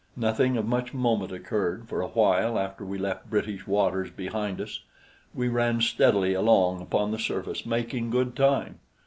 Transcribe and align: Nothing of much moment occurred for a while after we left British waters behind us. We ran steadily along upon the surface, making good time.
Nothing 0.17 0.57
of 0.57 0.65
much 0.65 0.95
moment 0.95 1.31
occurred 1.31 1.87
for 1.87 2.01
a 2.01 2.07
while 2.07 2.57
after 2.57 2.83
we 2.83 2.97
left 2.97 3.29
British 3.29 3.67
waters 3.67 4.09
behind 4.09 4.59
us. 4.59 4.79
We 5.31 5.47
ran 5.47 5.79
steadily 5.81 6.33
along 6.33 6.81
upon 6.81 7.11
the 7.11 7.19
surface, 7.19 7.67
making 7.67 8.09
good 8.09 8.35
time. 8.35 8.79